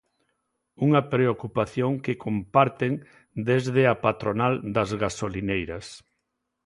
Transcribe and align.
Unha 0.85 1.01
preocupación 1.13 1.91
que 2.05 2.19
comparten 2.25 2.93
desde 3.49 3.81
a 3.93 3.95
patronal 4.05 4.53
das 4.75 4.89
gasolineiras. 5.03 5.85